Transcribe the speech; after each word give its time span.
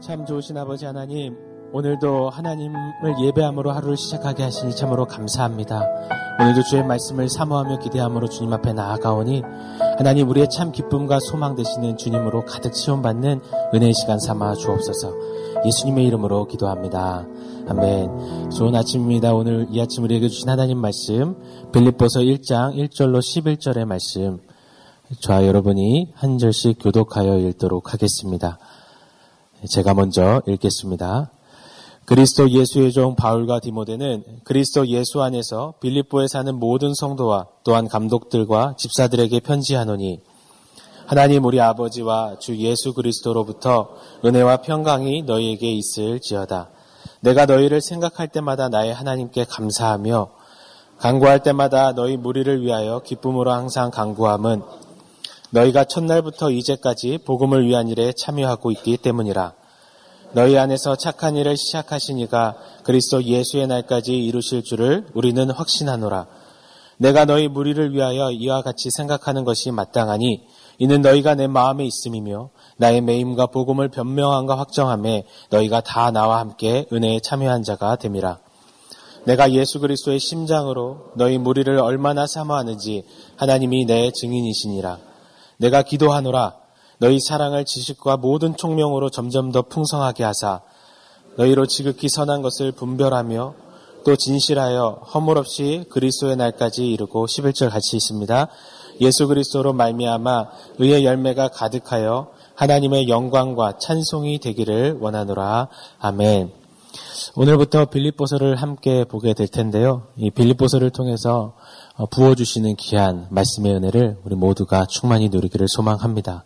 참 0.00 0.26
좋으신 0.26 0.56
아버지 0.58 0.84
하나님, 0.84 1.36
오늘도 1.72 2.30
하나님을 2.30 3.14
예배함으로 3.22 3.72
하루를 3.72 3.96
시작하게 3.96 4.44
하시니 4.44 4.76
참으로 4.76 5.06
감사합니다. 5.06 5.82
오늘도 6.40 6.62
주의 6.64 6.84
말씀을 6.84 7.28
사모하며 7.28 7.78
기대함으로 7.78 8.28
주님 8.28 8.52
앞에 8.52 8.72
나아가오니 8.72 9.42
하나님 9.98 10.28
우리의 10.28 10.48
참 10.50 10.70
기쁨과 10.70 11.18
소망 11.20 11.54
되시는 11.54 11.96
주님으로 11.96 12.44
가득 12.44 12.72
채움받는 12.72 13.40
은혜의 13.74 13.94
시간 13.94 14.18
삼아 14.18 14.54
주옵소서. 14.54 15.14
예수님의 15.64 16.06
이름으로 16.06 16.46
기도합니다. 16.46 17.26
아멘. 17.68 18.50
좋은 18.50 18.74
아침입니다. 18.74 19.34
오늘 19.34 19.66
이 19.70 19.80
아침 19.80 20.04
우리에게 20.04 20.28
주신 20.28 20.48
하나님 20.48 20.78
말씀 20.78 21.36
빌립보서 21.72 22.20
1장 22.20 22.76
1절로 22.76 23.18
11절의 23.18 23.86
말씀 23.86 24.38
저와 25.20 25.46
여러분이 25.46 26.12
한 26.14 26.38
절씩 26.38 26.78
교독하여 26.80 27.38
읽도록 27.38 27.92
하겠습니다. 27.92 28.58
제가 29.68 29.94
먼저 29.94 30.42
읽겠습니다. 30.46 31.30
그리스도 32.04 32.48
예수의 32.48 32.92
종 32.92 33.16
바울과 33.16 33.60
디모데는 33.60 34.22
그리스도 34.44 34.86
예수 34.86 35.22
안에서 35.22 35.74
빌립보에 35.80 36.28
사는 36.28 36.54
모든 36.54 36.94
성도와 36.94 37.46
또한 37.64 37.88
감독들과 37.88 38.76
집사들에게 38.78 39.40
편지하노니 39.40 40.20
하나님 41.06 41.44
우리 41.44 41.60
아버지와 41.60 42.38
주 42.38 42.56
예수 42.58 42.92
그리스도로부터 42.92 43.90
은혜와 44.24 44.58
평강이 44.58 45.22
너희에게 45.22 45.72
있을지어다. 45.72 46.68
내가 47.20 47.46
너희를 47.46 47.80
생각할 47.80 48.28
때마다 48.28 48.68
나의 48.68 48.94
하나님께 48.94 49.44
감사하며 49.44 50.30
간구할 50.98 51.42
때마다 51.42 51.92
너희 51.92 52.16
무리를 52.16 52.62
위하여 52.62 53.00
기쁨으로 53.00 53.52
항상 53.52 53.90
간구함은 53.90 54.62
너희가 55.56 55.84
첫날부터 55.84 56.50
이제까지 56.50 57.20
복음을 57.24 57.66
위한 57.66 57.88
일에 57.88 58.12
참여하고 58.12 58.70
있기 58.72 58.98
때문이라. 58.98 59.54
너희 60.32 60.58
안에서 60.58 60.96
착한 60.96 61.34
일을 61.36 61.56
시작하시니가 61.56 62.56
그리스도 62.82 63.24
예수의 63.24 63.66
날까지 63.66 64.12
이루실 64.12 64.64
줄을 64.64 65.06
우리는 65.14 65.50
확신하노라. 65.50 66.26
내가 66.98 67.24
너희 67.24 67.48
무리를 67.48 67.94
위하여 67.94 68.30
이와 68.30 68.60
같이 68.60 68.90
생각하는 68.90 69.44
것이 69.44 69.70
마땅하니 69.70 70.42
이는 70.78 71.00
너희가 71.00 71.34
내 71.34 71.46
마음에 71.46 71.86
있음이며 71.86 72.50
나의 72.76 73.00
매임과 73.00 73.46
복음을 73.46 73.88
변명함과 73.88 74.58
확정함에 74.58 75.24
너희가 75.48 75.80
다 75.80 76.10
나와 76.10 76.38
함께 76.38 76.84
은혜에 76.92 77.20
참여한 77.20 77.62
자가 77.62 77.96
됨이라. 77.96 78.40
내가 79.24 79.50
예수 79.52 79.80
그리스도의 79.80 80.20
심장으로 80.20 81.12
너희 81.16 81.38
무리를 81.38 81.78
얼마나 81.78 82.26
사모하는지 82.26 83.04
하나님이 83.36 83.86
내 83.86 84.10
증인이시니라. 84.10 85.05
내가 85.58 85.82
기도하노라 85.82 86.54
너희 86.98 87.18
사랑을 87.20 87.64
지식과 87.64 88.16
모든 88.16 88.56
총명으로 88.56 89.10
점점 89.10 89.52
더 89.52 89.62
풍성하게 89.62 90.24
하사 90.24 90.60
너희로 91.36 91.66
지극히 91.66 92.08
선한 92.08 92.42
것을 92.42 92.72
분별하며 92.72 93.66
또 94.04 94.16
진실하여 94.16 95.02
허물 95.12 95.36
없이 95.36 95.84
그리스도의 95.90 96.36
날까지 96.36 96.86
이르고 96.86 97.26
11절 97.26 97.70
같이 97.70 97.96
있습니다. 97.96 98.48
예수 99.00 99.26
그리스도로 99.26 99.72
말미암아 99.72 100.46
의의 100.78 101.04
열매가 101.04 101.48
가득하여 101.48 102.28
하나님의 102.54 103.08
영광과 103.08 103.78
찬송이 103.78 104.38
되기를 104.38 104.98
원하노라. 105.00 105.68
아멘. 105.98 106.52
오늘부터 107.34 107.86
빌립보서를 107.86 108.56
함께 108.56 109.04
보게 109.04 109.34
될 109.34 109.48
텐데요. 109.48 110.04
이 110.16 110.30
빌립보서를 110.30 110.90
통해서 110.90 111.54
부어주시는 112.04 112.76
귀한 112.76 113.26
말씀의 113.30 113.74
은혜를 113.74 114.18
우리 114.24 114.36
모두가 114.36 114.84
충만히 114.84 115.30
누리기를 115.30 115.66
소망합니다. 115.66 116.44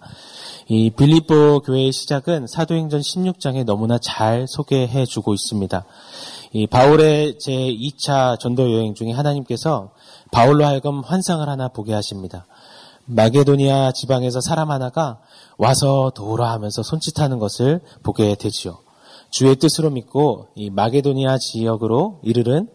이 0.68 0.90
빌립보 0.90 1.62
교회의 1.62 1.90
시작은 1.90 2.46
사도행전 2.46 3.00
16장에 3.00 3.64
너무나 3.64 3.98
잘 3.98 4.46
소개해 4.46 5.04
주고 5.06 5.34
있습니다. 5.34 5.84
이 6.52 6.68
바울의 6.68 7.40
제 7.40 7.50
2차 7.52 8.38
전도 8.38 8.72
여행 8.72 8.94
중에 8.94 9.10
하나님께서 9.10 9.90
바울로 10.30 10.64
하여금 10.64 11.00
환상을 11.00 11.48
하나 11.48 11.66
보게 11.66 11.92
하십니다. 11.92 12.46
마게도니아 13.06 13.90
지방에서 13.90 14.40
사람 14.40 14.70
하나가 14.70 15.18
와서 15.58 16.12
도우라 16.14 16.52
하면서 16.52 16.84
손짓하는 16.84 17.40
것을 17.40 17.80
보게 18.04 18.36
되지요. 18.36 18.78
주의 19.30 19.56
뜻으로 19.56 19.90
믿고 19.90 20.46
이 20.54 20.70
마게도니아 20.70 21.38
지역으로 21.38 22.20
이르른 22.22 22.68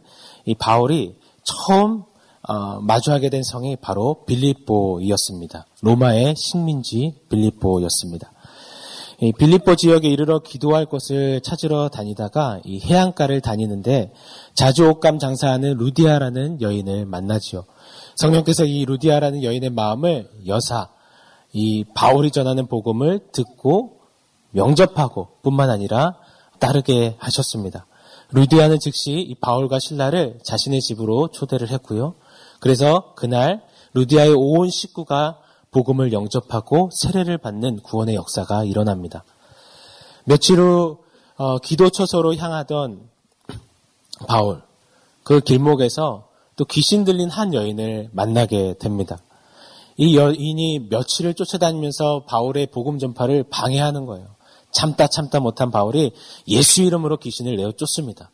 이 0.46 0.56
바울이 0.56 1.16
처음 1.44 2.04
어, 2.48 2.80
마주하게 2.82 3.30
된 3.30 3.44
성이 3.44 3.76
바로 3.76 4.24
빌립보이었습니다. 4.26 5.66
로마의 5.82 6.36
식민지 6.36 7.16
빌립보였습니다. 7.30 8.32
이 9.22 9.32
빌립보 9.32 9.76
지역에 9.76 10.10
이르러 10.10 10.40
기도할 10.40 10.86
곳을 10.86 11.42
찾으러 11.42 11.90
다니다가 11.90 12.60
이 12.66 12.82
해안가를 12.82 13.42
다니는데 13.42 14.14
자주 14.54 14.88
옷감 14.90 15.20
장사하는 15.20 15.78
루디아라는 15.78 16.62
여인을 16.62 17.06
만나지요. 17.06 17.64
성령께서 18.18 18.66
이 18.66 18.86
루디아라는 18.86 19.44
여인의 19.44 19.70
마음을 19.70 20.30
여사 20.48 20.90
이 21.54 21.86
바울이 21.96 22.32
전하는 22.32 22.68
복음을 22.68 23.22
듣고 23.32 24.02
명접하고 24.52 25.30
뿐만 25.42 25.70
아니라 25.70 26.18
따르게 26.60 27.16
하셨습니다. 27.18 27.88
루디아는 28.32 28.80
즉시 28.80 29.14
이 29.14 29.36
바울과 29.36 29.80
신라를 29.80 30.40
자신의 30.44 30.82
집으로 30.82 31.30
초대를 31.30 31.70
했고요. 31.70 32.16
그래서 32.60 33.14
그날 33.16 33.64
루디아의 33.94 34.34
온 34.36 34.70
식구가 34.70 35.40
복음을 35.72 36.14
영접하고 36.14 36.90
세례를 36.92 37.38
받는 37.38 37.82
구원의 37.82 38.16
역사가 38.16 38.64
일어납니다. 38.64 39.24
며칠 40.26 40.60
후 40.60 41.00
어, 41.38 41.58
기도처소로 41.60 42.36
향하던 42.36 43.10
바울 44.28 44.62
그 45.24 45.42
길목에서 45.42 46.30
또 46.56 46.66
귀신 46.66 47.04
들린 47.04 47.30
한 47.30 47.54
여인을 47.54 48.10
만나게 48.14 48.76
됩니다. 48.80 49.18
이 49.98 50.18
여인이 50.18 50.88
며칠을 50.90 51.34
쫓아다니면서 51.34 52.26
바울의 52.26 52.68
복음 52.68 53.00
전파를 53.00 53.46
방해하는 53.50 54.06
거예요. 54.06 54.36
참다 54.72 55.08
참다 55.08 55.40
못한 55.40 55.72
바울이 55.72 56.12
예수 56.48 56.82
이름으로 56.82 57.18
귀신을 57.18 57.56
내어 57.56 57.72
쫓습니다. 57.72 58.30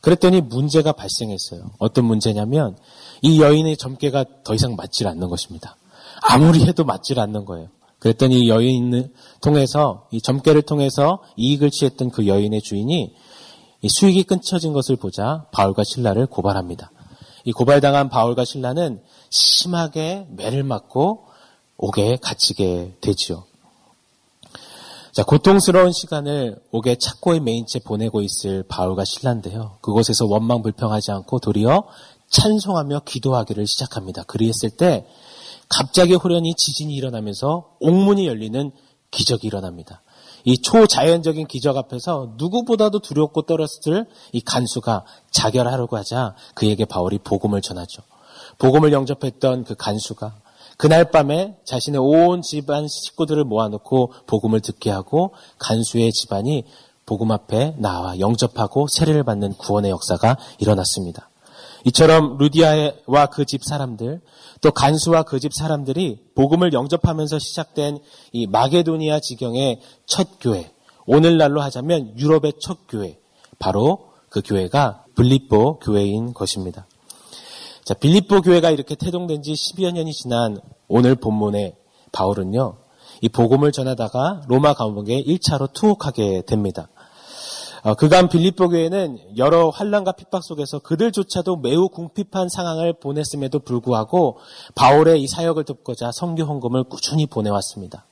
그랬더니 0.00 0.40
문제가 0.40 0.92
발생했어요. 0.92 1.70
어떤 1.78 2.04
문제냐면 2.04 2.76
이 3.22 3.40
여인의 3.40 3.76
점괘가 3.76 4.24
더 4.44 4.54
이상 4.54 4.76
맞질 4.76 5.08
않는 5.08 5.28
것입니다. 5.28 5.76
아무리 6.22 6.64
해도 6.64 6.84
맞질 6.84 7.18
않는 7.20 7.44
거예요. 7.44 7.68
그랬더니 7.98 8.44
이 8.44 8.48
여인을 8.48 9.12
통해서 9.40 10.06
이 10.12 10.20
점괘를 10.20 10.62
통해서 10.62 11.22
이익을 11.36 11.70
취했던 11.70 12.10
그 12.10 12.26
여인의 12.26 12.62
주인이 12.62 13.14
수익이 13.88 14.24
끊쳐진 14.24 14.72
것을 14.72 14.96
보자 14.96 15.46
바울과 15.52 15.82
신라를 15.84 16.26
고발합니다. 16.26 16.92
이 17.44 17.52
고발당한 17.52 18.08
바울과 18.08 18.44
신라는 18.44 19.00
심하게 19.30 20.26
매를 20.30 20.62
맞고 20.62 21.26
옥에 21.76 22.16
갇히게 22.16 22.98
되지요. 23.00 23.44
자, 25.18 25.24
고통스러운 25.24 25.90
시간을 25.90 26.62
옥에 26.70 26.94
착고에 26.94 27.40
메인 27.40 27.66
채 27.66 27.80
보내고 27.80 28.22
있을 28.22 28.62
바울과 28.68 29.04
신라인데요. 29.04 29.78
그곳에서 29.80 30.26
원망 30.26 30.62
불평하지 30.62 31.10
않고 31.10 31.40
도리어 31.40 31.88
찬송하며 32.30 33.00
기도하기를 33.04 33.66
시작합니다. 33.66 34.22
그리했을 34.22 34.70
때 34.70 35.08
갑자기 35.68 36.14
호련히 36.14 36.54
지진이 36.54 36.94
일어나면서 36.94 37.78
옥문이 37.80 38.28
열리는 38.28 38.70
기적이 39.10 39.48
일어납니다. 39.48 40.02
이 40.44 40.62
초자연적인 40.62 41.48
기적 41.48 41.76
앞에서 41.76 42.34
누구보다도 42.36 43.00
두렵고 43.00 43.42
떨었을 43.42 44.06
이 44.30 44.40
간수가 44.40 45.04
자결하려고 45.32 45.96
하자 45.96 46.36
그에게 46.54 46.84
바울이 46.84 47.18
복음을 47.18 47.60
전하죠. 47.60 48.04
복음을 48.58 48.92
영접했던 48.92 49.64
그 49.64 49.74
간수가 49.74 50.42
그날 50.78 51.10
밤에 51.10 51.56
자신의 51.64 52.00
온 52.00 52.40
집안 52.40 52.86
식구들을 52.86 53.44
모아놓고 53.44 54.12
복음을 54.26 54.60
듣게 54.60 54.90
하고 54.90 55.34
간수의 55.58 56.12
집안이 56.12 56.64
복음 57.04 57.32
앞에 57.32 57.74
나와 57.78 58.18
영접하고 58.20 58.86
세례를 58.88 59.24
받는 59.24 59.54
구원의 59.54 59.90
역사가 59.90 60.38
일어났습니다. 60.60 61.30
이처럼 61.84 62.38
루디아와 62.38 63.26
그 63.26 63.44
집 63.44 63.64
사람들, 63.64 64.20
또 64.60 64.70
간수와 64.70 65.24
그 65.24 65.40
집 65.40 65.52
사람들이 65.52 66.20
복음을 66.36 66.72
영접하면서 66.72 67.38
시작된 67.40 67.98
이 68.32 68.46
마게도니아 68.46 69.18
지경의 69.20 69.80
첫 70.06 70.28
교회, 70.40 70.70
오늘날로 71.06 71.60
하자면 71.60 72.18
유럽의 72.18 72.52
첫 72.60 72.78
교회, 72.88 73.18
바로 73.58 74.10
그 74.28 74.42
교회가 74.44 75.06
블리뽀 75.16 75.80
교회인 75.80 76.34
것입니다. 76.34 76.86
자, 77.88 77.94
빌립보 77.94 78.42
교회가 78.42 78.68
이렇게 78.68 78.94
태동된 78.94 79.40
지 79.42 79.54
10여 79.54 79.92
년이 79.92 80.12
지난 80.12 80.60
오늘 80.88 81.14
본문에 81.14 81.74
바울은요, 82.12 82.76
이 83.22 83.30
복음을 83.30 83.72
전하다가 83.72 84.42
로마 84.46 84.74
감옥에 84.74 85.24
1차로 85.24 85.72
투옥하게 85.72 86.42
됩니다. 86.42 86.90
어, 87.84 87.94
그간 87.94 88.28
빌립보 88.28 88.68
교회는 88.68 89.38
여러 89.38 89.70
환란과 89.70 90.12
핍박 90.12 90.44
속에서 90.44 90.80
그들조차도 90.80 91.56
매우 91.56 91.88
궁핍한 91.88 92.50
상황을 92.50 92.92
보냈음에도 93.00 93.60
불구하고 93.60 94.36
바울의 94.74 95.22
이 95.22 95.26
사역을 95.26 95.64
돕고자 95.64 96.12
성교 96.12 96.44
헌금을 96.44 96.90
꾸준히 96.90 97.24
보내왔습니다. 97.24 98.04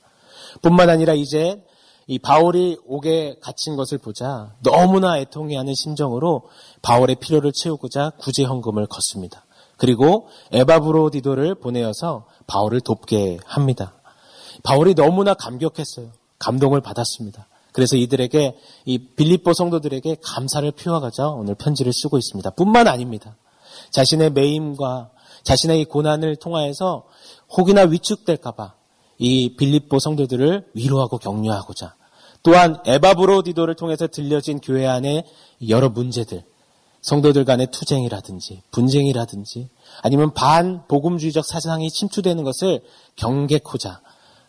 뿐만 0.63 0.89
아니라 0.89 1.13
이제 1.13 1.63
이 2.07 2.17
바울이 2.17 2.79
옥에 2.87 3.35
갇힌 3.41 3.75
것을 3.75 3.99
보자 3.99 4.55
너무나 4.63 5.19
애통해하는 5.19 5.75
심정으로 5.75 6.49
바울의 6.81 7.17
필요를 7.17 7.51
채우고자 7.53 8.13
구제 8.17 8.43
헌금을 8.43 8.87
걷습니다. 8.87 9.43
그리고 9.77 10.27
에바브로디도를 10.51 11.55
보내어서 11.55 12.25
바울을 12.47 12.81
돕게 12.81 13.39
합니다. 13.45 13.93
바울이 14.63 14.95
너무나 14.95 15.33
감격했어요. 15.33 16.09
감동을 16.39 16.81
받았습니다. 16.81 17.47
그래서 17.71 17.95
이들에게 17.95 18.57
이 18.85 18.97
빌립보 18.97 19.53
성도들에게 19.53 20.17
감사를 20.23 20.69
표하고자 20.71 21.27
오늘 21.29 21.55
편지를 21.55 21.93
쓰고 21.93 22.17
있습니다. 22.17 22.49
뿐만 22.51 22.87
아닙니다. 22.87 23.37
자신의 23.91 24.31
매임과 24.31 25.11
자신의 25.43 25.81
이 25.81 25.85
고난을 25.85 26.37
통하여서 26.37 27.05
혹이나 27.55 27.83
위축될까봐 27.83 28.73
이 29.19 29.55
빌립보 29.57 29.99
성도들을 29.99 30.71
위로하고 30.73 31.17
격려하고자 31.17 31.95
또한 32.43 32.81
에바브로디도를 32.85 33.75
통해서 33.75 34.07
들려진 34.07 34.59
교회 34.59 34.87
안에 34.87 35.25
여러 35.69 35.89
문제들 35.89 36.43
성도들 37.01 37.45
간의 37.45 37.67
투쟁이라든지 37.71 38.63
분쟁이라든지 38.71 39.69
아니면 40.01 40.33
반 40.33 40.85
복음주의적 40.87 41.45
사상이 41.45 41.89
침투되는 41.89 42.43
것을 42.43 42.81
경계코자 43.15 44.01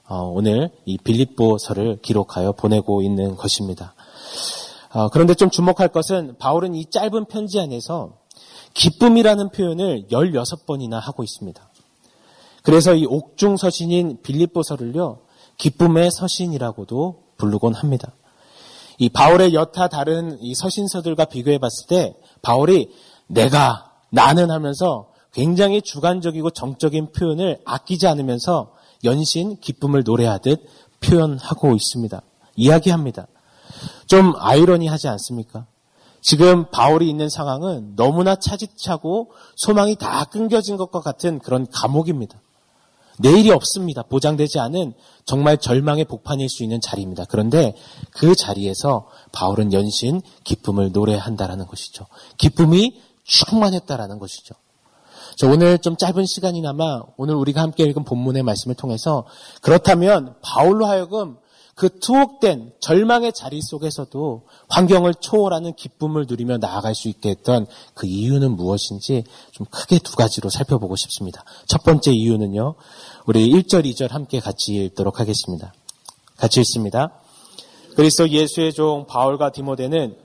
어, 0.08 0.22
오늘 0.22 0.70
이 0.86 0.96
빌립보서를 0.96 1.98
기록하여 2.00 2.52
보내고 2.52 3.02
있는 3.02 3.36
것입니다. 3.36 3.94
어, 4.92 5.08
그런데 5.10 5.34
좀 5.34 5.50
주목할 5.50 5.88
것은 5.88 6.36
바울은 6.38 6.74
이 6.74 6.86
짧은 6.86 7.26
편지 7.26 7.60
안에서 7.60 8.16
기쁨이라는 8.72 9.50
표현을 9.50 10.06
16번이나 10.10 10.98
하고 10.98 11.22
있습니다. 11.24 11.68
그래서 12.62 12.94
이 12.94 13.04
옥중 13.06 13.56
서신인 13.56 14.18
빌립보서를요, 14.22 15.20
기쁨의 15.58 16.10
서신이라고도 16.10 17.22
부르곤 17.36 17.74
합니다. 17.74 18.12
이 18.98 19.08
바울의 19.08 19.54
여타 19.54 19.88
다른 19.88 20.38
이 20.40 20.54
서신서들과 20.54 21.26
비교해 21.26 21.58
봤을 21.58 21.86
때 21.86 22.14
바울이 22.42 22.90
내가 23.28 23.92
나는 24.10 24.50
하면서 24.50 25.08
굉장히 25.32 25.82
주관적이고 25.82 26.50
정적인 26.50 27.12
표현을 27.12 27.60
아끼지 27.64 28.06
않으면서 28.06 28.72
연신 29.04 29.60
기쁨을 29.60 30.02
노래하듯 30.04 30.60
표현하고 31.00 31.74
있습니다. 31.76 32.20
이야기합니다. 32.56 33.28
좀 34.06 34.34
아이러니하지 34.36 35.08
않습니까? 35.08 35.66
지금 36.20 36.68
바울이 36.70 37.08
있는 37.08 37.28
상황은 37.28 37.94
너무나 37.94 38.34
차지차고 38.34 39.30
소망이 39.56 39.94
다 39.94 40.24
끊겨진 40.24 40.76
것과 40.76 41.00
같은 41.00 41.38
그런 41.38 41.66
감옥입니다. 41.70 42.40
내일이 43.20 43.50
없습니다. 43.50 44.02
보장되지 44.02 44.58
않은 44.60 44.94
정말 45.24 45.58
절망의 45.58 46.04
복판일 46.04 46.48
수 46.48 46.62
있는 46.62 46.80
자리입니다. 46.80 47.24
그런데 47.28 47.74
그 48.10 48.34
자리에서 48.34 49.08
바울은 49.32 49.72
연신 49.72 50.22
기쁨을 50.44 50.92
노래한다라는 50.92 51.66
것이죠. 51.66 52.06
기쁨이 52.36 53.00
충만했다라는 53.24 54.18
것이죠. 54.18 54.54
저 55.36 55.48
오늘 55.48 55.78
좀 55.78 55.96
짧은 55.96 56.26
시간이나마 56.26 57.02
오늘 57.16 57.34
우리가 57.34 57.60
함께 57.60 57.84
읽은 57.84 58.04
본문의 58.04 58.42
말씀을 58.42 58.74
통해서 58.74 59.24
그렇다면 59.62 60.34
바울로 60.42 60.86
하여금 60.86 61.36
그 61.78 62.00
투옥된 62.00 62.72
절망의 62.80 63.32
자리 63.32 63.62
속에서도 63.62 64.42
환경을 64.68 65.14
초월하는 65.14 65.74
기쁨을 65.74 66.26
누리며 66.28 66.58
나아갈 66.58 66.92
수 66.92 67.06
있게 67.06 67.30
했던 67.30 67.68
그 67.94 68.08
이유는 68.08 68.56
무엇인지 68.56 69.22
좀 69.52 69.64
크게 69.70 70.00
두 70.00 70.16
가지로 70.16 70.50
살펴보고 70.50 70.96
싶습니다. 70.96 71.44
첫 71.68 71.84
번째 71.84 72.10
이유는요. 72.10 72.74
우리 73.26 73.48
1절, 73.52 73.84
2절 73.84 74.10
함께 74.10 74.40
같이 74.40 74.74
읽도록 74.74 75.20
하겠습니다. 75.20 75.72
같이 76.36 76.58
읽습니다. 76.60 77.12
그리스도 77.94 78.28
예수의 78.28 78.72
종 78.72 79.06
바울과 79.06 79.52
디모데는 79.52 80.16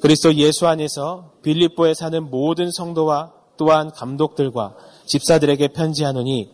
그리스도 0.00 0.32
예수 0.36 0.68
안에서 0.68 1.32
빌립보에 1.42 1.94
사는 1.94 2.30
모든 2.30 2.70
성도와 2.70 3.32
또한 3.56 3.90
감독들과 3.90 4.76
집사들에게 5.06 5.68
편지하노니 5.68 6.50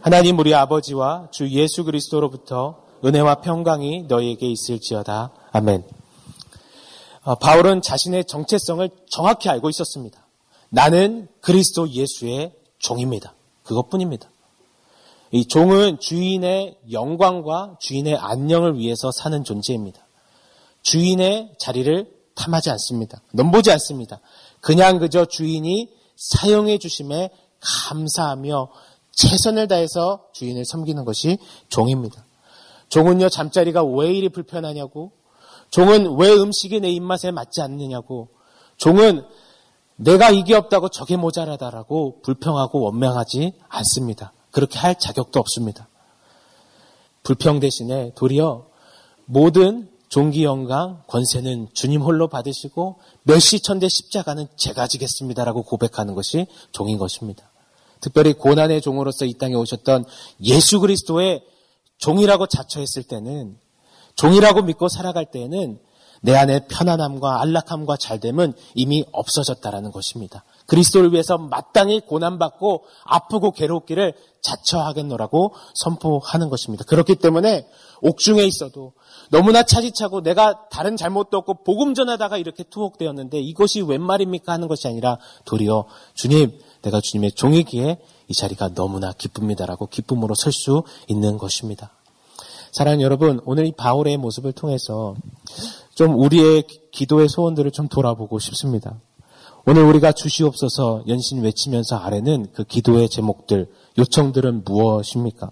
하나님 0.00 0.38
우리 0.38 0.54
아버지와 0.54 1.30
주 1.32 1.50
예수 1.50 1.82
그리스도로부터 1.82 2.88
은혜와 3.04 3.36
평강이 3.36 4.04
너희에게 4.08 4.46
있을지어다. 4.46 5.32
아멘. 5.52 5.84
어, 7.22 7.34
바울은 7.34 7.82
자신의 7.82 8.24
정체성을 8.24 8.88
정확히 9.10 9.48
알고 9.48 9.68
있었습니다. 9.70 10.26
나는 10.70 11.28
그리스도 11.40 11.88
예수의 11.90 12.54
종입니다. 12.78 13.34
그것뿐입니다. 13.62 14.30
이 15.32 15.46
종은 15.46 16.00
주인의 16.00 16.78
영광과 16.90 17.76
주인의 17.80 18.16
안녕을 18.16 18.78
위해서 18.78 19.10
사는 19.12 19.44
존재입니다. 19.44 20.00
주인의 20.82 21.54
자리를 21.58 22.10
탐하지 22.34 22.70
않습니다. 22.70 23.20
넘보지 23.32 23.70
않습니다. 23.72 24.20
그냥 24.60 24.98
그저 24.98 25.24
주인이 25.24 25.88
사용해 26.16 26.78
주심에 26.78 27.30
감사하며 27.60 28.68
최선을 29.12 29.68
다해서 29.68 30.26
주인을 30.32 30.64
섬기는 30.64 31.04
것이 31.04 31.38
종입니다. 31.68 32.24
종은요, 32.90 33.30
잠자리가 33.30 33.82
왜 33.82 34.12
이리 34.12 34.28
불편하냐고, 34.28 35.12
종은 35.70 36.16
왜 36.18 36.32
음식이 36.32 36.80
내 36.80 36.90
입맛에 36.90 37.30
맞지 37.30 37.62
않느냐고, 37.62 38.28
종은 38.76 39.24
내가 39.96 40.30
이게 40.30 40.54
없다고 40.54 40.88
저게 40.88 41.16
모자라다라고 41.16 42.20
불평하고 42.22 42.80
원망하지 42.80 43.52
않습니다. 43.68 44.32
그렇게 44.50 44.78
할 44.78 44.98
자격도 44.98 45.38
없습니다. 45.38 45.88
불평 47.22 47.60
대신에 47.60 48.12
도리어 48.14 48.66
모든 49.26 49.88
종기 50.08 50.42
영광 50.42 51.02
권세는 51.06 51.68
주님 51.74 52.00
홀로 52.00 52.28
받으시고 52.28 52.98
멸시 53.22 53.60
천대 53.60 53.88
십자가는 53.88 54.48
제가 54.56 54.88
지겠습니다라고 54.88 55.62
고백하는 55.62 56.14
것이 56.14 56.46
종인 56.72 56.98
것입니다. 56.98 57.50
특별히 58.00 58.32
고난의 58.32 58.80
종으로서 58.80 59.26
이 59.26 59.34
땅에 59.34 59.54
오셨던 59.54 60.06
예수 60.42 60.80
그리스도의 60.80 61.44
종이라고 62.00 62.46
자처했을 62.46 63.04
때는 63.04 63.56
종이라고 64.16 64.62
믿고 64.62 64.88
살아갈 64.88 65.30
때에는 65.30 65.78
내 66.22 66.36
안에 66.36 66.66
편안함과 66.68 67.40
안락함과 67.40 67.96
잘됨은 67.96 68.52
이미 68.74 69.04
없어졌다라는 69.10 69.90
것입니다. 69.90 70.44
그리스도를 70.66 71.12
위해서 71.12 71.38
마땅히 71.38 72.00
고난받고 72.00 72.84
아프고 73.04 73.52
괴롭기를 73.52 74.14
자처하겠노라고 74.42 75.54
선포하는 75.74 76.50
것입니다. 76.50 76.84
그렇기 76.84 77.16
때문에 77.16 77.66
옥중에 78.02 78.44
있어도 78.44 78.92
너무나 79.30 79.62
차지차고 79.62 80.22
내가 80.22 80.68
다른 80.68 80.96
잘못도 80.96 81.38
없고 81.38 81.64
복음 81.64 81.94
전하다가 81.94 82.36
이렇게 82.36 82.64
투옥되었는데 82.64 83.40
이것이 83.40 83.80
웬 83.82 84.02
말입니까 84.02 84.52
하는 84.52 84.68
것이 84.68 84.88
아니라 84.88 85.18
도리어 85.44 85.86
주님 86.14 86.58
내가 86.82 87.00
주님의 87.00 87.32
종이기에 87.32 87.98
이 88.28 88.34
자리가 88.34 88.74
너무나 88.74 89.12
기쁩니다라고 89.12 89.86
기쁨으로 89.86 90.34
설 90.34 90.52
수 90.52 90.82
있는 91.08 91.38
것입니다. 91.38 91.90
사랑하는 92.72 93.02
여러분, 93.02 93.40
오늘 93.44 93.66
이 93.66 93.72
바울의 93.72 94.16
모습을 94.16 94.52
통해서 94.52 95.14
좀 95.94 96.18
우리의 96.18 96.64
기도의 96.92 97.28
소원들을 97.28 97.70
좀 97.72 97.88
돌아보고 97.88 98.38
싶습니다. 98.38 99.00
오늘 99.66 99.82
우리가 99.84 100.12
주시옵소서 100.12 101.04
연신 101.08 101.42
외치면서 101.42 101.96
아래는 101.96 102.46
그 102.52 102.64
기도의 102.64 103.08
제목들, 103.08 103.70
요청들은 103.98 104.64
무엇입니까? 104.64 105.50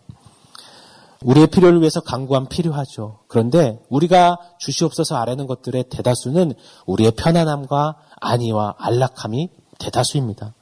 우리의 1.24 1.48
필요를 1.48 1.80
위해서 1.80 2.00
강구함 2.00 2.46
필요하죠. 2.46 3.18
그런데 3.26 3.80
우리가 3.88 4.38
주시옵소서 4.58 5.16
아래는 5.16 5.46
것들의 5.46 5.84
대다수는 5.90 6.54
우리의 6.86 7.10
편안함과 7.12 7.96
안위와 8.20 8.76
안락함이 8.78 9.50
대다수입니다. 9.78 10.54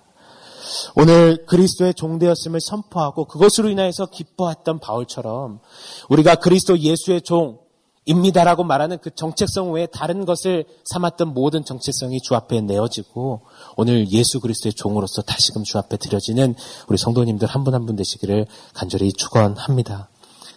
오늘 0.95 1.45
그리스도의 1.47 1.95
종되었음을 1.95 2.61
선포하고 2.61 3.27
그것으로 3.27 3.69
인하여서 3.69 4.07
기뻐했던 4.07 4.81
바울처럼 4.81 5.61
우리가 6.09 6.37
그리스도 6.37 6.79
예수의 6.79 7.23
종입니다라고 7.23 8.65
말하는 8.65 8.99
그 8.99 9.15
정체성 9.15 9.73
외에 9.73 9.87
다른 9.87 10.25
것을 10.25 10.65
삼았던 10.85 11.35
모든 11.35 11.65
정체성이 11.65 12.21
주 12.21 12.35
앞에 12.35 12.61
내어지고 12.61 13.43
오늘 13.77 14.11
예수 14.11 14.41
그리스도의 14.41 14.73
종으로서 14.75 15.23
다시금 15.23 15.65
주 15.65 15.79
앞에 15.79 15.97
드려지는 15.97 16.55
우리 16.89 16.99
성도님들 16.99 17.49
한 17.49 17.65
분 17.65 17.75
한분 17.75 17.97
되시기를 17.97 18.47
간절히 18.75 19.13
축원합니다. 19.13 20.09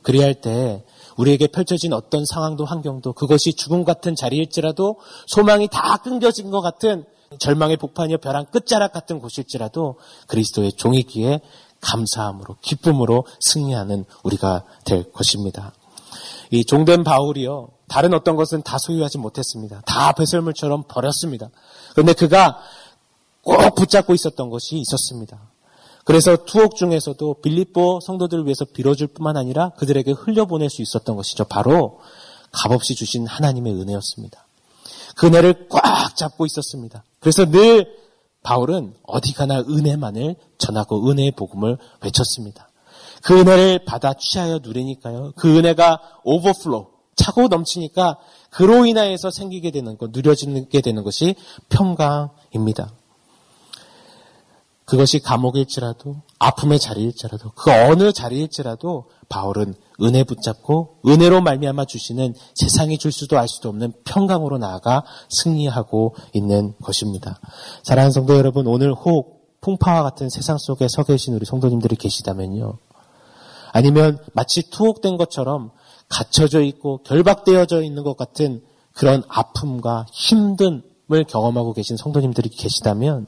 그리할 0.03 0.35
때 0.35 0.83
우리에게 1.17 1.47
펼쳐진 1.47 1.91
어떤 1.91 2.23
상황도 2.25 2.63
환경도 2.63 3.13
그것이 3.13 3.53
죽음 3.53 3.83
같은 3.83 4.15
자리일지라도 4.15 4.97
소망이 5.27 5.67
다 5.67 5.97
끊겨진 5.97 6.49
것 6.49 6.61
같은 6.61 7.03
절망의 7.37 7.77
복판이여 7.77 8.17
벼랑 8.17 8.45
끝자락 8.45 8.93
같은 8.93 9.19
곳일지라도 9.19 9.97
그리스도의 10.27 10.73
종이기에 10.73 11.41
감사함으로 11.81 12.57
기쁨으로 12.61 13.25
승리하는 13.39 14.05
우리가 14.23 14.63
될 14.85 15.11
것입니다. 15.11 15.73
이 16.51 16.65
종된 16.65 17.03
바울이요 17.03 17.69
다른 17.87 18.13
어떤 18.13 18.35
것은 18.35 18.63
다 18.63 18.77
소유하지 18.77 19.17
못했습니다. 19.17 19.81
다 19.85 20.11
배설물처럼 20.13 20.83
버렸습니다. 20.87 21.49
그런데 21.91 22.13
그가 22.13 22.59
꼭 23.41 23.75
붙잡고 23.75 24.13
있었던 24.13 24.49
것이 24.49 24.77
있었습니다. 24.77 25.39
그래서 26.05 26.37
투옥 26.37 26.75
중에서도 26.75 27.35
빌립보 27.41 27.99
성도들을 28.01 28.45
위해서 28.45 28.65
빌어줄 28.65 29.07
뿐만 29.07 29.37
아니라 29.37 29.69
그들에게 29.77 30.11
흘려보낼 30.11 30.69
수 30.69 30.81
있었던 30.81 31.15
것이죠. 31.15 31.45
바로 31.45 31.99
값없이 32.51 32.95
주신 32.95 33.27
하나님의 33.27 33.73
은혜였습니다. 33.73 34.48
그 35.15 35.27
은혜를 35.27 35.67
꽉 35.69 36.15
잡고 36.15 36.45
있었습니다. 36.45 37.03
그래서 37.19 37.45
늘 37.45 37.87
바울은 38.43 38.93
어디 39.03 39.33
가나 39.33 39.59
은혜만을 39.59 40.35
전하고 40.57 41.09
은혜의 41.09 41.31
복음을 41.31 41.77
외쳤습니다. 42.01 42.69
그 43.23 43.39
은혜를 43.39 43.85
받아 43.85 44.13
취하여 44.13 44.59
누리니까요. 44.59 45.33
그 45.35 45.57
은혜가 45.57 45.99
overflow, 46.23 46.87
차고 47.15 47.49
넘치니까 47.49 48.17
그로 48.49 48.85
인하여서 48.85 49.29
생기게 49.31 49.71
되는 49.71 49.97
것, 49.97 50.11
누려지게 50.11 50.81
되는 50.81 51.03
것이 51.03 51.35
평강입니다. 51.67 52.93
그것이 54.89 55.19
감옥일지라도 55.19 56.15
아픔의 56.39 56.79
자리일지라도 56.79 57.51
그 57.51 57.71
어느 57.71 58.11
자리일지라도 58.11 59.05
바울은 59.29 59.75
은혜 60.01 60.23
붙잡고 60.23 61.01
은혜로 61.05 61.41
말미암아 61.41 61.85
주시는 61.85 62.33
세상이 62.55 62.97
줄 62.97 63.11
수도 63.11 63.37
알 63.37 63.47
수도 63.47 63.69
없는 63.69 63.93
평강으로 64.03 64.57
나아가 64.57 65.03
승리하고 65.29 66.15
있는 66.33 66.73
것입니다. 66.81 67.39
사랑하는 67.83 68.11
성도 68.11 68.35
여러분, 68.35 68.65
오늘 68.65 68.91
혹 68.95 69.61
풍파와 69.61 70.01
같은 70.01 70.27
세상 70.27 70.57
속에 70.57 70.87
서 70.87 71.03
계신 71.03 71.35
우리 71.35 71.45
성도님들이 71.45 71.95
계시다면요. 71.95 72.79
아니면 73.71 74.17
마치 74.33 74.71
투옥된 74.71 75.17
것처럼 75.17 75.69
갇혀져 76.07 76.61
있고 76.61 77.03
결박되어져 77.03 77.83
있는 77.83 78.03
것 78.03 78.17
같은 78.17 78.63
그런 78.93 79.21
아픔과 79.27 80.07
힘듦을 80.11 81.27
경험하고 81.27 81.73
계신 81.73 81.95
성도님들이 81.95 82.49
계시다면 82.49 83.27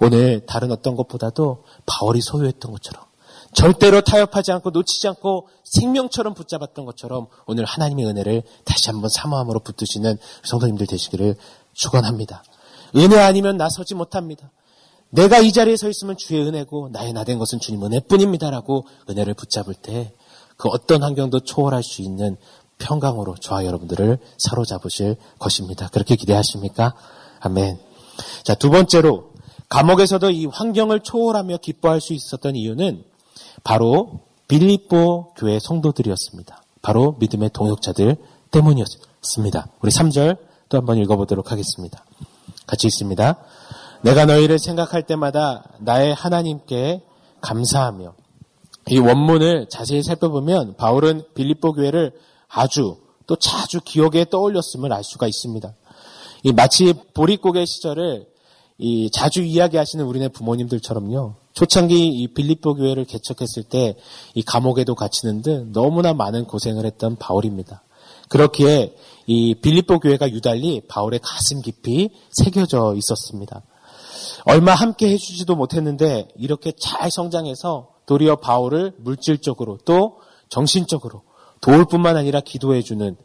오늘 0.00 0.44
다른 0.46 0.70
어떤 0.72 0.96
것보다도 0.96 1.64
바울이 1.86 2.20
소유했던 2.20 2.72
것처럼 2.72 3.04
절대로 3.52 4.00
타협하지 4.00 4.52
않고 4.52 4.70
놓치지 4.70 5.06
않고 5.08 5.48
생명처럼 5.64 6.34
붙잡았던 6.34 6.84
것처럼 6.84 7.28
오늘 7.46 7.64
하나님의 7.64 8.06
은혜를 8.06 8.42
다시 8.64 8.90
한번 8.90 9.08
사모함으로 9.10 9.60
붙드시는 9.60 10.18
성도님들 10.42 10.86
되시기를 10.86 11.36
축원합니다. 11.72 12.42
은혜 12.96 13.18
아니면 13.18 13.56
나서지 13.56 13.94
못합니다. 13.94 14.50
내가 15.10 15.38
이 15.38 15.52
자리에 15.52 15.76
서 15.76 15.88
있으면 15.88 16.16
주의 16.16 16.44
은혜고 16.44 16.88
나의 16.90 17.12
나된 17.12 17.38
것은 17.38 17.60
주님 17.60 17.84
은혜뿐입니다라고 17.84 18.86
은혜를 19.08 19.34
붙잡을 19.34 19.74
때 19.74 20.12
그 20.56 20.68
어떤 20.68 21.02
환경도 21.02 21.40
초월할 21.40 21.82
수 21.82 22.02
있는 22.02 22.36
평강으로 22.78 23.36
저와 23.36 23.64
여러분들을 23.64 24.18
사로잡으실 24.38 25.16
것입니다. 25.38 25.88
그렇게 25.88 26.16
기대하십니까? 26.16 26.94
아멘. 27.40 27.78
자, 28.42 28.54
두 28.54 28.70
번째로 28.70 29.32
감옥에서도 29.74 30.30
이 30.30 30.46
환경을 30.46 31.00
초월하며 31.00 31.56
기뻐할 31.56 32.00
수 32.00 32.12
있었던 32.12 32.54
이유는 32.54 33.02
바로 33.64 34.20
빌립보 34.46 35.34
교회 35.36 35.58
성도들이었습니다. 35.58 36.62
바로 36.80 37.16
믿음의 37.18 37.50
동역자들 37.52 38.16
때문이었습니다. 38.52 39.66
우리 39.80 39.90
3절 39.90 40.38
또 40.68 40.78
한번 40.78 40.98
읽어보도록 40.98 41.50
하겠습니다. 41.50 42.04
같이 42.68 42.86
있습니다. 42.86 43.36
내가 44.02 44.26
너희를 44.26 44.60
생각할 44.60 45.02
때마다 45.02 45.64
나의 45.80 46.14
하나님께 46.14 47.02
감사하며 47.40 48.14
이 48.90 48.98
원문을 48.98 49.68
자세히 49.70 50.04
살펴보면 50.04 50.76
바울은 50.76 51.22
빌립보 51.34 51.72
교회를 51.72 52.12
아주 52.48 52.98
또 53.26 53.34
자주 53.34 53.80
기억에 53.80 54.24
떠올렸음을 54.30 54.92
알 54.92 55.02
수가 55.02 55.26
있습니다. 55.26 55.74
이 56.44 56.52
마치 56.52 56.94
보릿고개 57.12 57.64
시절을 57.64 58.33
이 58.78 59.10
자주 59.10 59.42
이야기하시는 59.42 60.04
우리네 60.04 60.28
부모님들처럼요. 60.28 61.34
초창기 61.52 62.06
이 62.08 62.34
빌립보 62.34 62.74
교회를 62.74 63.04
개척했을 63.04 63.62
때 63.64 63.96
이 64.34 64.42
감옥에도 64.42 64.94
갇히는 64.94 65.42
듯 65.42 65.68
너무나 65.72 66.12
많은 66.12 66.44
고생을 66.46 66.84
했던 66.84 67.16
바울입니다. 67.16 67.82
그렇기에 68.28 68.96
이 69.26 69.54
빌립보 69.54 70.00
교회가 70.00 70.30
유달리 70.30 70.82
바울의 70.88 71.20
가슴 71.22 71.62
깊이 71.62 72.10
새겨져 72.30 72.94
있었습니다. 72.96 73.62
얼마 74.44 74.74
함께 74.74 75.10
해주지도 75.10 75.54
못했는데 75.54 76.28
이렇게 76.36 76.72
잘 76.72 77.10
성장해서 77.10 77.90
도리어 78.06 78.36
바울을 78.36 78.94
물질적으로 78.98 79.78
또 79.84 80.18
정신적으로 80.48 81.22
도울 81.60 81.86
뿐만 81.86 82.16
아니라 82.16 82.40
기도해주는 82.40 83.16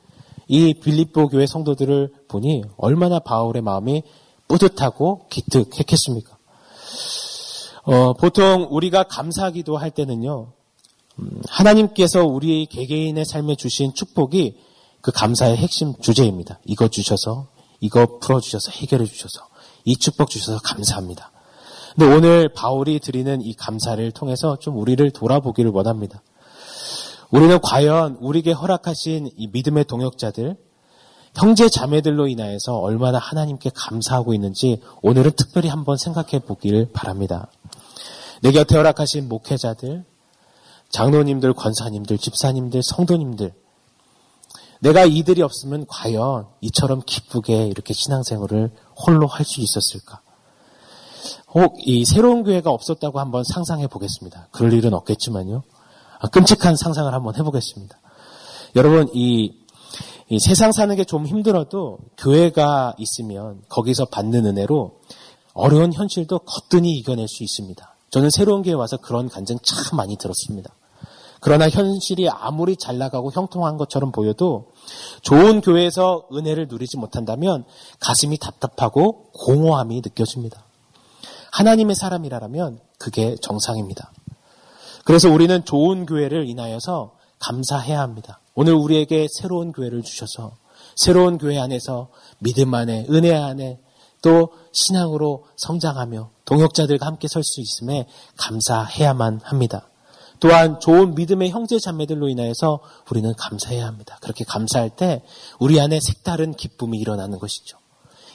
이 0.47 0.73
빌립보 0.75 1.29
교회 1.29 1.45
성도들을 1.45 2.13
보니 2.27 2.63
얼마나 2.77 3.19
바울의 3.19 3.61
마음이 3.61 4.03
뿌듯하고 4.49 5.27
기특했겠습니까? 5.29 6.37
어, 7.83 8.13
보통 8.13 8.67
우리가 8.69 9.03
감사하기도 9.03 9.77
할 9.77 9.91
때는요, 9.91 10.51
음, 11.19 11.41
하나님께서 11.47 12.25
우리 12.25 12.65
개개인의 12.65 13.23
삶에 13.23 13.55
주신 13.55 13.93
축복이 13.93 14.57
그 15.01 15.11
감사의 15.11 15.55
핵심 15.55 15.95
주제입니다. 16.01 16.59
이거 16.65 16.89
주셔서, 16.89 17.47
이거 17.79 18.19
풀어주셔서, 18.19 18.71
해결해 18.71 19.05
주셔서, 19.05 19.47
이 19.85 19.95
축복 19.95 20.29
주셔서 20.29 20.59
감사합니다. 20.59 21.31
근데 21.95 22.13
오늘 22.13 22.49
바울이 22.53 22.99
드리는 22.99 23.41
이 23.41 23.53
감사를 23.53 24.11
통해서 24.11 24.57
좀 24.59 24.77
우리를 24.77 25.09
돌아보기를 25.11 25.71
원합니다. 25.71 26.21
우리는 27.31 27.59
과연 27.61 28.17
우리에게 28.19 28.51
허락하신 28.51 29.31
이 29.37 29.47
믿음의 29.47 29.85
동역자들, 29.85 30.57
형제 31.35 31.69
자매들로 31.69 32.27
인하여서 32.27 32.77
얼마나 32.79 33.17
하나님께 33.17 33.71
감사하고 33.73 34.33
있는지 34.33 34.81
오늘은 35.01 35.31
특별히 35.37 35.69
한번 35.69 35.97
생각해 35.97 36.39
보기를 36.39 36.89
바랍니다. 36.91 37.47
내 38.41 38.51
곁에 38.51 38.75
허락하신 38.75 39.29
목회자들, 39.29 40.05
장로님들, 40.89 41.53
권사님들, 41.53 42.17
집사님들, 42.17 42.81
성도님들, 42.83 43.53
내가 44.81 45.03
이들이 45.05 45.41
없으면 45.41 45.85
과연 45.87 46.47
이처럼 46.61 47.01
기쁘게 47.05 47.67
이렇게 47.67 47.93
신앙생활을 47.93 48.71
홀로 49.05 49.27
할 49.27 49.45
수 49.45 49.61
있었을까? 49.61 50.21
혹 51.53 51.75
이 51.85 52.05
새로운 52.05 52.43
교회가 52.43 52.71
없었다고 52.71 53.19
한번 53.19 53.43
상상해 53.43 53.87
보겠습니다. 53.87 54.47
그럴 54.51 54.71
일은 54.73 54.93
없겠지만요. 54.93 55.63
아, 56.19 56.27
끔찍한 56.29 56.75
상상을 56.77 57.13
한번 57.13 57.35
해보겠습니다. 57.35 57.97
여러분, 58.75 59.09
이, 59.13 59.53
이 60.29 60.39
세상 60.39 60.71
사는 60.71 60.95
게 60.95 61.03
좀 61.03 61.25
힘들어도 61.25 61.97
교회가 62.17 62.93
있으면 62.99 63.61
거기서 63.67 64.05
받는 64.05 64.45
은혜로 64.45 64.99
어려운 65.53 65.91
현실도 65.91 66.39
거뜬히 66.39 66.91
이겨낼 66.91 67.27
수 67.27 67.43
있습니다. 67.43 67.95
저는 68.11 68.29
새로운 68.29 68.61
교회 68.61 68.73
와서 68.73 68.97
그런 68.97 69.27
간증 69.27 69.57
참 69.63 69.97
많이 69.97 70.17
들었습니다. 70.17 70.71
그러나 71.41 71.69
현실이 71.69 72.29
아무리 72.29 72.75
잘 72.75 72.97
나가고 72.97 73.31
형통한 73.31 73.77
것처럼 73.77 74.11
보여도 74.11 74.71
좋은 75.21 75.61
교회에서 75.61 76.27
은혜를 76.33 76.67
누리지 76.67 76.97
못한다면 76.97 77.63
가슴이 77.99 78.37
답답하고 78.37 79.31
공허함이 79.31 79.95
느껴집니다. 79.95 80.63
하나님의 81.51 81.95
사람이라면 81.95 82.79
그게 82.99 83.35
정상입니다. 83.41 84.11
그래서 85.05 85.29
우리는 85.31 85.63
좋은 85.65 86.05
교회를 86.05 86.47
인하여서 86.47 87.18
감사해야 87.39 87.99
합니다. 88.01 88.41
오늘 88.55 88.73
우리에게 88.73 89.27
새로운 89.31 89.71
교회를 89.71 90.03
주셔서 90.03 90.57
새로운 90.95 91.37
교회 91.37 91.57
안에서 91.57 92.09
믿음 92.39 92.73
안에 92.73 93.07
은혜 93.09 93.33
안에 93.35 93.79
또 94.21 94.49
신앙으로 94.73 95.45
성장하며 95.55 96.31
동역자들과 96.45 97.05
함께 97.05 97.27
설 97.27 97.43
수 97.43 97.61
있음에 97.61 98.07
감사해야만 98.37 99.41
합니다. 99.43 99.87
또한 100.41 100.79
좋은 100.79 101.15
믿음의 101.15 101.49
형제 101.51 101.79
자매들로 101.79 102.29
인하여서 102.29 102.79
우리는 103.09 103.33
감사해야 103.37 103.85
합니다. 103.85 104.17
그렇게 104.21 104.45
감사할 104.45 104.89
때 104.89 105.21
우리 105.59 105.79
안에 105.79 105.99
색다른 106.01 106.53
기쁨이 106.53 106.97
일어나는 106.97 107.39
것이죠. 107.39 107.77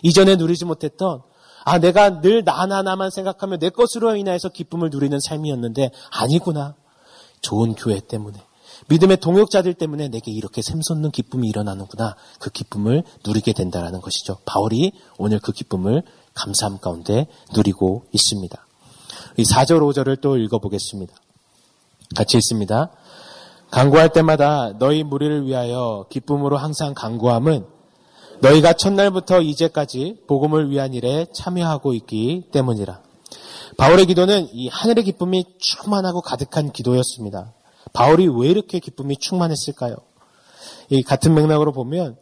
이전에 0.02 0.36
누리지 0.36 0.64
못했던 0.66 1.22
아 1.64 1.78
내가 1.78 2.20
늘 2.20 2.44
나나나만 2.44 3.10
생각하며 3.10 3.56
내 3.56 3.70
것으로 3.70 4.16
인하여서 4.16 4.50
기쁨을 4.50 4.90
누리는 4.90 5.18
삶이었는데 5.18 5.90
아니구나. 6.10 6.74
좋은 7.40 7.74
교회 7.74 8.00
때문에 8.00 8.38
믿음의 8.88 9.18
동역자들 9.18 9.74
때문에 9.74 10.08
내게 10.08 10.30
이렇게 10.30 10.62
샘솟는 10.62 11.10
기쁨이 11.10 11.48
일어나는구나. 11.48 12.16
그 12.38 12.50
기쁨을 12.50 13.02
누리게 13.24 13.52
된다라는 13.52 14.00
것이죠. 14.00 14.38
바울이 14.44 14.92
오늘 15.18 15.38
그 15.38 15.52
기쁨을 15.52 16.02
감사함 16.34 16.78
가운데 16.78 17.26
누리고 17.54 18.04
있습니다. 18.12 18.66
이 19.36 19.42
4절 19.44 19.80
5절을 19.80 20.20
또 20.20 20.36
읽어보겠습니다. 20.36 21.14
같이 22.14 22.36
있습니다. 22.36 22.90
강구할 23.70 24.10
때마다 24.12 24.72
너희 24.78 25.02
무리를 25.02 25.46
위하여 25.46 26.06
기쁨으로 26.10 26.56
항상 26.56 26.94
강구함은 26.94 27.66
너희가 28.40 28.74
첫날부터 28.74 29.40
이제까지 29.40 30.18
복음을 30.26 30.70
위한 30.70 30.94
일에 30.94 31.26
참여하고 31.34 31.94
있기 31.94 32.50
때문이라. 32.52 33.00
바울의 33.76 34.06
기도는 34.06 34.48
이 34.52 34.68
하늘의 34.68 35.04
기쁨이 35.04 35.44
충만하고 35.58 36.20
가득한 36.20 36.70
기도였습니다. 36.70 37.52
바울이 37.92 38.28
왜 38.28 38.48
이렇게 38.48 38.78
기쁨이 38.78 39.16
충만했을까요? 39.16 39.96
이 40.90 41.02
같은 41.02 41.34
맥락으로 41.34 41.72
보면 41.72 42.16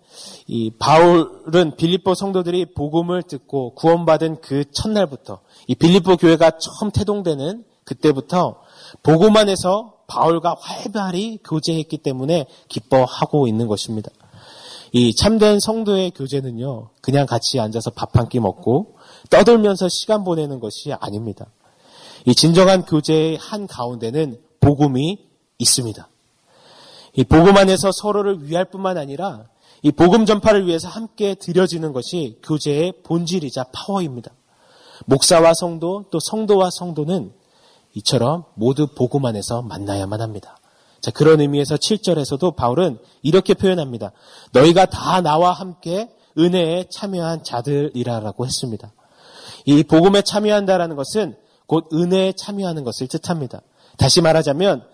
이 0.47 0.71
바울은 0.79 1.77
빌립보 1.77 2.15
성도들이 2.15 2.75
복음을 2.75 3.23
듣고 3.23 3.75
구원받은 3.75 4.41
그 4.41 4.65
첫날부터 4.73 5.41
이 5.67 5.75
빌립보 5.75 6.17
교회가 6.17 6.59
처음 6.59 6.91
태동되는 6.91 7.65
그때부터 7.85 8.61
복음 9.03 9.37
안에서 9.37 9.95
바울과 10.07 10.57
활발히 10.61 11.39
교제했기 11.45 11.99
때문에 11.99 12.47
기뻐하고 12.69 13.49
있는 13.49 13.67
것입니다. 13.67 14.11
이 14.93 15.15
참된 15.15 15.59
성도의 15.59 16.11
교제는요, 16.11 16.91
그냥 17.01 17.25
같이 17.27 17.59
앉아서 17.59 17.91
밥 17.91 18.15
한 18.15 18.29
끼 18.29 18.39
먹고 18.41 18.97
떠들면서 19.31 19.89
시간 19.89 20.23
보내는 20.23 20.61
것이 20.61 20.93
아닙니다. 20.93 21.47
이 22.27 22.35
진정한 22.35 22.85
교제의 22.85 23.39
한 23.39 23.67
가운데는 23.67 24.39
복음이 24.61 25.32
있습니다. 25.63 26.09
이 27.15 27.25
복음 27.25 27.57
안에서 27.57 27.91
서로를 27.93 28.49
위할 28.49 28.65
뿐만 28.65 28.99
아니라 28.99 29.45
이 29.83 29.91
복음 29.91 30.27
전파를 30.27 30.67
위해서 30.67 30.89
함께 30.89 31.35
드려지는 31.35 31.93
것이 31.93 32.39
교제의 32.43 33.03
본질이자 33.03 33.67
파워입니다. 33.73 34.31
목사와 35.07 35.53
성도 35.55 36.05
또 36.11 36.19
성도와 36.21 36.71
성도는 36.71 37.33
이처럼 37.95 38.45
모두 38.55 38.87
복음 38.87 39.27
안에서 39.27 39.63
만나야만 39.63 40.21
합니다. 40.21 40.57
자, 41.01 41.11
그런 41.11 41.41
의미에서 41.41 41.75
7절에서도 41.77 42.55
바울은 42.55 42.99
이렇게 43.23 43.55
표현합니다. 43.55 44.13
너희가 44.53 44.87
다 44.87 45.21
나와 45.21 45.53
함께 45.53 46.09
은혜에 46.39 46.87
참여한 46.91 47.43
자들이라라고 47.43 48.47
했습니다. 48.47 48.93
이 49.67 49.83
복음에 49.83 50.23
참여한다라는 50.23 50.97
것은 50.97 51.37
곧 51.67 51.89
은혜에 51.93 52.33
참여하는 52.33 52.85
것을 52.85 53.09
뜻합니다. 53.09 53.63
다시 53.99 54.21
말하자면 54.21 54.85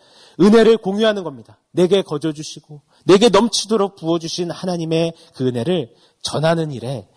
은혜를 0.40 0.78
공유하는 0.78 1.25
겁니다. 1.25 1.59
내게 1.73 2.02
거저 2.02 2.33
주시고 2.33 2.80
내게 3.04 3.28
넘치도록 3.28 3.97
부어 3.97 4.18
주신 4.18 4.50
하나님의 4.50 5.14
그 5.35 5.47
은혜를 5.47 5.95
전하는 6.23 6.71
일에 6.73 7.09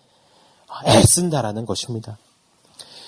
애쓴다라는 0.86 1.66
것입니다. 1.66 2.18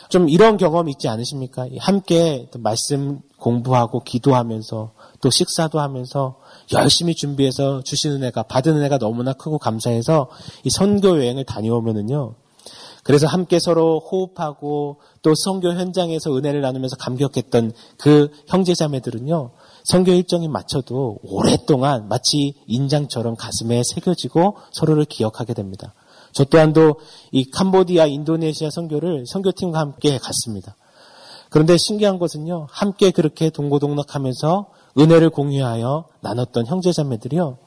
좀 0.09 0.29
이런 0.29 0.57
경험 0.57 0.89
있지 0.89 1.09
않으십니까? 1.09 1.67
함께 1.79 2.49
말씀 2.59 3.21
공부하고 3.39 4.01
기도하면서 4.01 4.93
또 5.21 5.31
식사도 5.31 5.81
하면서 5.81 6.39
열심히 6.73 7.15
준비해서 7.15 7.83
주신 7.83 8.13
은혜가 8.13 8.45
받은 8.45 8.77
은혜가 8.77 8.99
너무나 8.99 9.33
크고 9.33 9.59
감사해서 9.59 10.31
이 10.63 10.71
선교 10.71 11.19
여행을 11.19 11.45
다녀오면은요. 11.45 12.35
그래서 13.03 13.27
함께 13.27 13.59
서로 13.59 14.01
호흡하고 14.01 15.01
또 15.23 15.35
선교 15.35 15.73
현장에서 15.73 16.37
은혜를 16.37 16.61
나누면서 16.61 16.97
감격했던 16.97 17.73
그 17.99 18.31
형제자매들은요. 18.49 19.51
선교 19.85 20.13
일정이 20.13 20.49
맞춰도 20.49 21.19
오랫동안 21.23 22.09
마치 22.09 22.55
인장처럼 22.67 23.37
가슴에 23.37 23.83
새겨지고 23.85 24.57
서로를 24.73 25.05
기억하게 25.05 25.53
됩니다. 25.53 25.93
저 26.33 26.45
또한도 26.45 26.97
이 27.31 27.49
캄보디아, 27.51 28.07
인도네시아 28.07 28.71
선교를 28.71 29.27
선교팀과 29.27 29.79
함께 29.79 30.19
갔습니다. 30.19 30.75
그런데 31.51 31.77
신기한 31.77 32.19
것은요, 32.19 32.67
함께 32.71 33.13
그렇게 33.13 33.51
동고동락하면서 33.51 34.67
은혜를 34.99 35.31
공유하여 35.31 36.07
나눴던 36.21 36.67
형제자매들이요, 36.67 37.59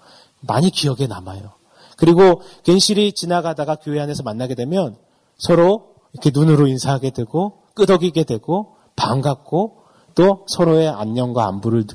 많이 0.42 0.72
기억에 0.72 1.08
남아요. 1.08 1.52
그리고 1.98 2.42
괜시리 2.64 3.14
지나가다가 3.14 3.76
교회 3.76 4.02
안에서 4.02 4.24
만나게 4.24 4.56
되면 4.56 4.98
서로 5.38 5.94
이렇게 6.14 6.32
눈으로 6.34 6.68
인사하게 6.68 7.12
되고 7.12 7.60
끄덕이게 7.76 8.24
되고 8.24 8.76
반갑고 8.96 9.78
또 10.16 10.46
서로의 10.48 10.90
안녕과 10.90 11.48
안부를 11.48 11.86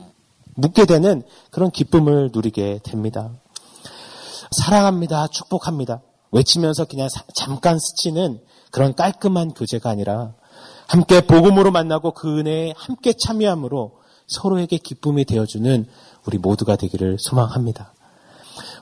묻게 0.54 0.85
되는 0.85 1.23
그런 1.50 1.71
기쁨을 1.71 2.30
누리게 2.32 2.80
됩니다. 2.82 3.30
사랑합니다. 4.50 5.28
축복합니다. 5.28 6.02
외치면서 6.30 6.85
그냥 6.85 7.09
잠깐 7.35 7.78
스치는 7.78 8.40
그런 8.71 8.94
깔끔한 8.94 9.52
교제가 9.52 9.90
아니라 9.90 10.35
함께 10.88 11.21
복음으로 11.23 11.71
만나고 11.71 12.12
그 12.12 12.38
은혜에 12.38 12.75
함께 12.76 13.12
참여함으로 13.12 14.00
서로에게 14.26 14.78
기쁨이 14.78 15.25
되어주는 15.25 15.87
우리 16.26 16.38
모두가 16.38 16.76
되기를 16.76 17.16
소망합니다. 17.18 17.92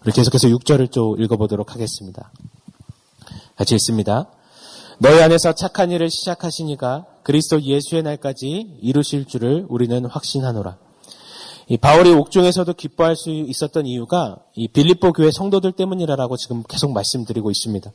우리 0.05 0.13
계속해서 0.13 0.49
6절을 0.49 0.91
좀 0.93 1.21
읽어보도록 1.21 1.75
하겠습니다. 1.75 2.33
같이 3.57 3.75
읽습니다. 3.75 4.27
너희 4.99 5.23
안에서 5.23 5.55
착한 5.55 5.91
일을 5.91 6.11
시작하시니가 6.11 7.07
그리스도 7.23 7.63
예수의 7.63 8.03
날까지 8.03 8.79
이루실 8.81 9.27
줄을 9.27 9.67
우리는 9.69 10.05
확신하노라. 10.05 10.77
이 11.71 11.77
바울이 11.77 12.13
옥중에서도 12.13 12.73
기뻐할 12.73 13.15
수 13.15 13.31
있었던 13.31 13.87
이유가 13.87 14.39
이 14.57 14.67
빌립보 14.67 15.13
교회 15.13 15.31
성도들 15.31 15.71
때문이라고 15.71 16.37
지금 16.37 16.65
계속 16.69 16.91
말씀드리고 16.91 17.49
있습니다. 17.53 17.93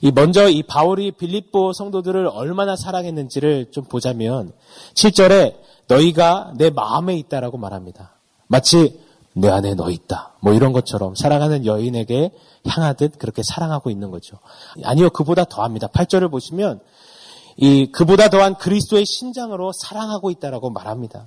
이 0.00 0.10
먼저 0.10 0.48
이 0.48 0.62
바울이 0.62 1.12
빌립보 1.12 1.74
성도들을 1.74 2.26
얼마나 2.28 2.76
사랑했는지를 2.76 3.72
좀 3.72 3.84
보자면 3.84 4.54
7절에 4.94 5.54
너희가 5.86 6.54
내 6.56 6.70
마음에 6.70 7.14
있다라고 7.16 7.58
말합니다. 7.58 8.14
마치 8.46 8.98
내 9.34 9.50
안에 9.50 9.74
너 9.74 9.90
있다. 9.90 10.36
뭐 10.40 10.54
이런 10.54 10.72
것처럼 10.72 11.14
사랑하는 11.14 11.66
여인에게 11.66 12.30
향하듯 12.66 13.18
그렇게 13.18 13.42
사랑하고 13.44 13.90
있는 13.90 14.12
거죠. 14.12 14.38
아니요, 14.82 15.10
그보다 15.10 15.44
더합니다. 15.44 15.88
8절을 15.88 16.30
보시면 16.30 16.80
이 17.58 17.92
그보다 17.92 18.30
더한 18.30 18.54
그리스도의 18.54 19.04
신장으로 19.04 19.72
사랑하고 19.72 20.30
있다라고 20.30 20.70
말합니다. 20.70 21.26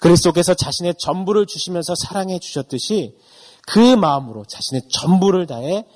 그리스도께서 0.00 0.54
자신의 0.54 0.94
전부를 0.98 1.46
주시면서 1.46 1.94
사랑해 1.96 2.38
주셨듯이 2.38 3.16
그 3.66 3.78
마음으로 3.78 4.44
자신의 4.44 4.88
전부를 4.88 5.46
다해 5.46 5.86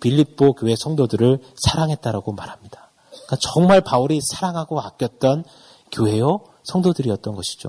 빌립보 0.00 0.54
교회 0.54 0.74
성도들을 0.76 1.40
사랑했다라고 1.56 2.32
말합니다. 2.32 2.90
그러니까 3.10 3.36
정말 3.40 3.80
바울이 3.80 4.20
사랑하고 4.22 4.80
아꼈던 4.80 5.44
교회요 5.92 6.40
성도들이었던 6.64 7.34
것이죠. 7.34 7.68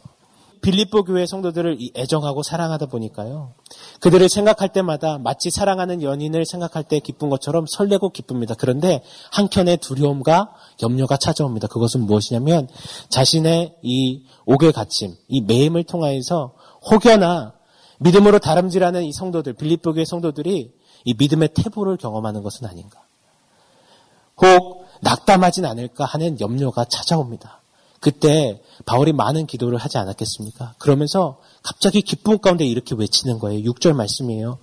빌립보 0.61 1.03
교회 1.03 1.25
성도들을 1.25 1.77
애정하고 1.95 2.43
사랑하다 2.43 2.85
보니까요. 2.87 3.53
그들을 3.99 4.29
생각할 4.29 4.69
때마다 4.69 5.17
마치 5.17 5.49
사랑하는 5.49 6.03
연인을 6.03 6.45
생각할 6.45 6.83
때 6.83 6.99
기쁜 6.99 7.29
것처럼 7.29 7.65
설레고 7.67 8.09
기쁩니다. 8.09 8.53
그런데 8.57 9.03
한켠에 9.31 9.77
두려움과 9.77 10.53
염려가 10.83 11.17
찾아옵니다. 11.17 11.67
그것은 11.67 12.01
무엇이냐면 12.01 12.67
자신의 13.09 13.75
이 13.81 14.23
옥의 14.45 14.71
갇힘, 14.71 15.15
이 15.27 15.41
매임을 15.41 15.83
통하여서 15.83 16.53
혹여나 16.89 17.53
믿음으로 17.99 18.39
다름질하는 18.39 19.03
이 19.03 19.13
성도들, 19.13 19.53
빌립보 19.53 19.93
교회 19.93 20.05
성도들이 20.05 20.73
이 21.05 21.13
믿음의 21.17 21.49
태보를 21.53 21.97
경험하는 21.97 22.43
것은 22.43 22.67
아닌가. 22.67 22.99
혹 24.37 24.85
낙담하진 25.01 25.65
않을까 25.65 26.05
하는 26.05 26.39
염려가 26.39 26.85
찾아옵니다. 26.85 27.60
그때 28.01 28.61
바울이 28.85 29.13
많은 29.13 29.45
기도를 29.45 29.77
하지 29.77 29.99
않았겠습니까? 29.99 30.73
그러면서 30.79 31.39
갑자기 31.63 32.01
기쁨 32.01 32.39
가운데 32.39 32.65
이렇게 32.65 32.95
외치는 32.97 33.37
거예요. 33.39 33.61
6절 33.71 33.93
말씀이에요. 33.93 34.57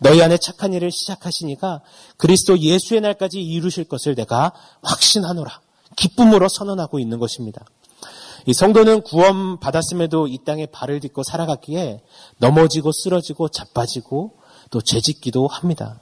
너희 0.00 0.20
안에 0.22 0.36
착한 0.38 0.72
일을 0.74 0.90
시작하시니까 0.90 1.82
그리스도 2.16 2.58
예수의 2.58 3.00
날까지 3.00 3.40
이루실 3.40 3.84
것을 3.84 4.16
내가 4.16 4.52
확신하노라. 4.82 5.60
기쁨으로 5.96 6.48
선언하고 6.48 6.98
있는 6.98 7.18
것입니다. 7.20 7.64
이 8.46 8.52
성도는 8.54 9.02
구원 9.02 9.60
받았음에도 9.60 10.26
이 10.26 10.38
땅에 10.44 10.66
발을 10.66 10.98
딛고 11.00 11.22
살아갔기에 11.22 12.02
넘어지고 12.38 12.90
쓰러지고 12.92 13.50
자빠지고 13.50 14.34
또 14.70 14.80
죄짓기도 14.80 15.46
합니다. 15.46 16.00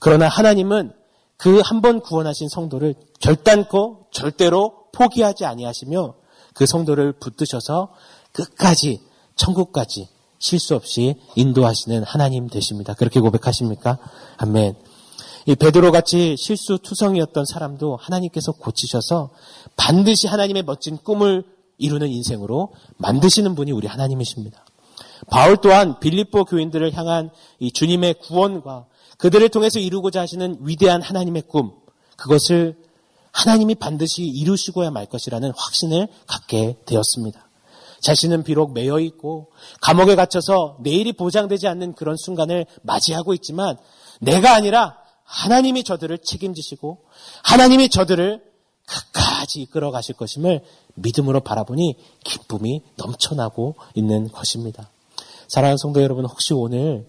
그러나 0.00 0.28
하나님은 0.28 0.92
그 1.38 1.60
한 1.62 1.80
번 1.80 2.00
구원하신 2.00 2.48
성도를 2.48 2.94
결단코 3.20 4.06
절대로 4.10 4.86
포기하지 4.92 5.44
아니하시며 5.44 6.14
그 6.56 6.64
성도를 6.64 7.12
붙드셔서 7.12 7.90
끝까지 8.32 9.00
천국까지 9.36 10.08
실수 10.38 10.74
없이 10.74 11.16
인도하시는 11.34 12.02
하나님 12.02 12.48
되십니다. 12.48 12.94
그렇게 12.94 13.20
고백하십니까? 13.20 13.98
아멘. 14.38 14.74
이 15.46 15.54
베드로 15.54 15.92
같이 15.92 16.34
실수 16.38 16.78
투성이었던 16.78 17.44
사람도 17.44 17.96
하나님께서 17.96 18.52
고치셔서 18.52 19.30
반드시 19.76 20.26
하나님의 20.26 20.64
멋진 20.64 20.96
꿈을 20.96 21.44
이루는 21.78 22.08
인생으로 22.08 22.72
만드시는 22.96 23.54
분이 23.54 23.72
우리 23.72 23.86
하나님이십니다. 23.86 24.64
바울 25.28 25.58
또한 25.58 26.00
빌립보 26.00 26.46
교인들을 26.46 26.92
향한 26.94 27.30
이 27.58 27.70
주님의 27.70 28.14
구원과 28.14 28.86
그들을 29.18 29.46
통해서 29.50 29.78
이루고자 29.78 30.22
하시는 30.22 30.58
위대한 30.62 31.02
하나님의 31.02 31.42
꿈, 31.48 31.72
그것을 32.16 32.76
하나님이 33.36 33.74
반드시 33.74 34.22
이루시고야 34.22 34.90
말 34.90 35.04
것이라는 35.04 35.52
확신을 35.54 36.08
갖게 36.26 36.78
되었습니다. 36.86 37.46
자신은 38.00 38.44
비록 38.44 38.72
매여 38.72 38.98
있고 39.00 39.50
감옥에 39.82 40.14
gat혀서 40.14 40.78
내일이 40.80 41.12
보장되지 41.12 41.68
않는 41.68 41.94
그런 41.94 42.16
순간을 42.16 42.64
맞이하고 42.82 43.34
있지만 43.34 43.76
내가 44.20 44.54
아니라 44.54 44.96
하나님이 45.24 45.84
저들을 45.84 46.18
책임지시고 46.24 47.04
하나님이 47.42 47.90
저들을 47.90 48.42
끝까지 48.86 49.60
이끌어 49.60 49.90
가실 49.90 50.14
것임을 50.14 50.62
믿음으로 50.94 51.40
바라보니 51.40 51.96
기쁨이 52.24 52.82
넘쳐나고 52.96 53.74
있는 53.94 54.28
것입니다. 54.28 54.88
사랑하는 55.48 55.76
성도 55.76 56.02
여러분, 56.02 56.24
혹시 56.24 56.54
오늘 56.54 57.06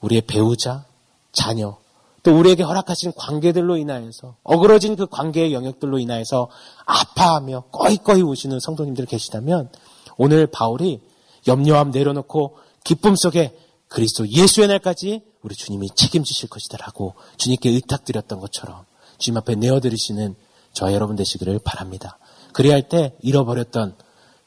우리의 0.00 0.22
배우자, 0.22 0.86
자녀, 1.32 1.76
또 2.22 2.38
우리에게 2.38 2.62
허락하신 2.62 3.12
관계들로 3.16 3.76
인하여서 3.76 4.36
어그러진 4.42 4.96
그 4.96 5.06
관계의 5.06 5.52
영역들로 5.52 5.98
인하여서 5.98 6.48
아파하며 6.84 7.64
꺼이꺼이 7.72 8.22
우시는 8.22 8.60
성도님들 8.60 9.06
계시다면 9.06 9.70
오늘 10.18 10.46
바울이 10.46 11.00
염려함 11.46 11.90
내려놓고 11.90 12.56
기쁨 12.84 13.16
속에 13.16 13.56
그리스도 13.88 14.28
예수의 14.28 14.68
날까지 14.68 15.22
우리 15.42 15.54
주님이 15.54 15.88
책임지실 15.94 16.48
것이다라고 16.48 17.14
주님께 17.38 17.70
의탁드렸던 17.70 18.40
것처럼 18.40 18.84
주님 19.18 19.38
앞에 19.38 19.54
내어드리시는 19.54 20.34
저 20.72 20.92
여러분 20.92 21.16
되시기를 21.16 21.60
바랍니다. 21.64 22.18
그래야 22.52 22.74
할때 22.74 23.16
잃어버렸던 23.22 23.96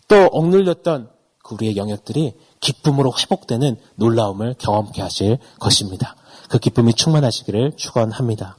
또 0.08 0.26
억눌렸던 0.26 1.10
그 1.44 1.56
우리의 1.56 1.76
영역들이 1.76 2.34
기쁨으로 2.60 3.12
회복되는 3.18 3.78
놀라움을 3.96 4.56
경험케 4.58 5.02
하실 5.02 5.38
것입니다. 5.60 6.16
그 6.54 6.60
기쁨이 6.60 6.94
충만하시기를 6.94 7.78
축원합니다. 7.78 8.58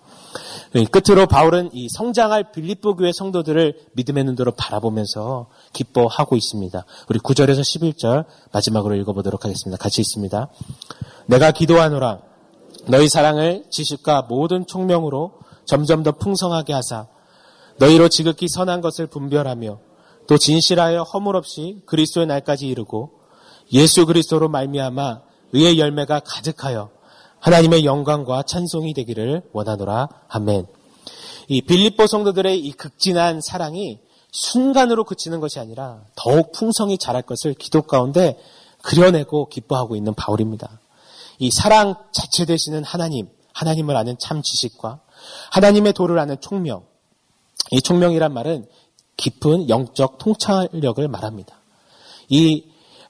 끝으로 0.90 1.28
바울은 1.28 1.70
이 1.72 1.88
성장할 1.88 2.50
빌립보 2.50 2.96
교회 2.96 3.12
성도들을 3.12 3.86
믿음의 3.92 4.24
눈으로 4.24 4.50
바라보면서 4.50 5.46
기뻐하고 5.72 6.34
있습니다. 6.34 6.84
우리 7.08 7.20
9절에서 7.20 7.60
11절 7.60 8.24
마지막으로 8.52 8.96
읽어보도록 8.96 9.44
하겠습니다. 9.44 9.80
같이 9.80 10.00
있습니다. 10.00 10.48
내가 11.26 11.52
기도하노라 11.52 12.18
너희 12.88 13.08
사랑을 13.08 13.62
지식과 13.70 14.22
모든 14.22 14.66
총명으로 14.66 15.34
점점 15.64 16.02
더 16.02 16.10
풍성하게 16.10 16.72
하사 16.72 17.06
너희로 17.78 18.08
지극히 18.08 18.48
선한 18.48 18.80
것을 18.80 19.06
분별하며 19.06 19.78
또 20.26 20.36
진실하여 20.36 21.02
허물 21.02 21.36
없이 21.36 21.80
그리스도의 21.86 22.26
날까지 22.26 22.66
이르고 22.66 23.12
예수 23.72 24.04
그리스도로 24.04 24.48
말미암아 24.48 25.20
의의 25.52 25.78
열매가 25.78 26.22
가득하여 26.26 26.90
하나님의 27.44 27.84
영광과 27.84 28.42
찬송이 28.42 28.94
되기를 28.94 29.42
원하노라. 29.52 30.08
아멘. 30.28 30.66
이 31.48 31.60
빌립보 31.60 32.06
성도들의 32.06 32.58
이 32.58 32.72
극진한 32.72 33.42
사랑이 33.42 34.00
순간으로 34.32 35.04
그치는 35.04 35.40
것이 35.40 35.58
아니라 35.58 36.00
더욱 36.16 36.52
풍성히 36.52 36.96
자랄 36.96 37.20
것을 37.20 37.52
기도 37.52 37.82
가운데 37.82 38.38
그려내고 38.80 39.50
기뻐하고 39.50 39.94
있는 39.94 40.14
바울입니다. 40.14 40.80
이 41.38 41.50
사랑 41.50 41.96
자체 42.12 42.46
되시는 42.46 42.82
하나님, 42.82 43.28
하나님을 43.52 43.94
아는 43.94 44.16
참 44.18 44.40
지식과 44.40 45.00
하나님의 45.50 45.92
도를 45.92 46.18
아는 46.18 46.40
총명. 46.40 46.86
이 47.72 47.82
총명이란 47.82 48.32
말은 48.32 48.66
깊은 49.18 49.68
영적 49.68 50.16
통찰력을 50.16 51.06
말합니다. 51.08 51.60
이 52.30 52.64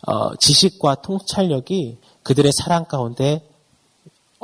어, 0.08 0.34
지식과 0.34 0.96
통찰력이 0.96 1.98
그들의 2.24 2.50
사랑 2.52 2.86
가운데 2.86 3.53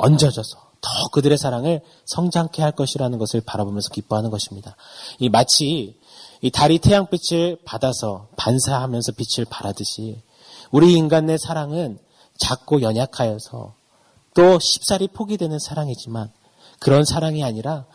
얹어져서 0.01 0.71
더 0.81 1.07
그들의 1.11 1.37
사랑을 1.37 1.81
성장케 2.05 2.61
할 2.61 2.71
것이라는 2.71 3.17
것을 3.19 3.41
바라보면서 3.41 3.89
기뻐하는 3.89 4.29
것입니다. 4.31 4.75
이 5.19 5.29
마치 5.29 5.99
이 6.41 6.49
달이 6.49 6.79
태양빛을 6.79 7.59
받아서 7.65 8.27
반사하면서 8.35 9.11
빛을 9.11 9.45
발하듯이 9.49 10.21
우리 10.71 10.93
인간의 10.93 11.37
사랑은 11.37 11.99
작고 12.37 12.81
연약하여서 12.81 13.75
또 14.33 14.59
쉽사리 14.59 15.07
포기되는 15.09 15.59
사랑이지만 15.59 16.31
그런 16.79 17.05
사랑이 17.05 17.43
아니라 17.43 17.85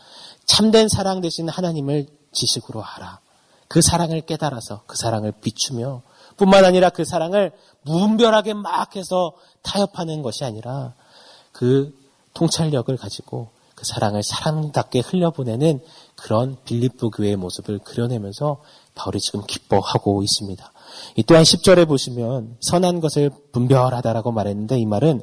참된 0.45 0.89
사랑 0.89 1.21
대신 1.21 1.49
하나님을 1.49 2.07
지식으로 2.33 2.85
알아. 2.85 3.19
그 3.67 3.83
사랑을 3.83 4.21
깨달아서 4.21 4.83
그 4.87 4.97
사랑을 4.97 5.33
비추며 5.33 6.03
뿐만 6.37 6.65
아니라 6.65 6.91
그 6.91 7.05
사랑을 7.05 7.51
무분별하게 7.83 8.55
막 8.55 8.95
해서 8.95 9.33
타협하는 9.63 10.23
것이 10.23 10.45
아니라 10.45 10.95
그 11.57 11.91
통찰력을 12.35 12.95
가지고 12.99 13.49
그 13.75 13.87
사랑을 13.87 14.23
사랑답게 14.23 15.01
흘려보내는 15.01 15.81
그런 16.15 16.59
빌립보 16.67 17.09
교회의 17.09 17.37
모습을 17.37 17.79
그려내면서 17.79 18.61
바울이 18.95 19.21
지금 19.21 19.43
기뻐하고 19.47 20.23
있습니다. 20.23 20.73
이 21.17 21.23
또한 21.23 21.45
10절에 21.45 21.89
보시면 21.89 22.59
선한 22.61 23.01
것을 23.01 23.31
분별하다라고 23.53 24.33
말했는데 24.33 24.79
이 24.79 24.85
말은 24.85 25.23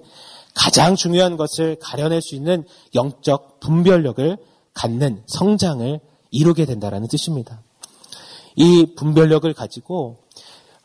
가장 0.56 0.96
중요한 0.96 1.38
것을 1.38 1.78
가려낼 1.80 2.24
수 2.24 2.34
있는 2.34 2.66
영적 2.96 3.60
분별력을 3.60 4.38
갖는 4.74 5.22
성장을 5.28 6.00
이루게 6.32 6.66
된다라는 6.66 7.10
뜻입니다. 7.10 7.62
이 8.56 8.96
분별력을 8.96 9.52
가지고 9.54 10.18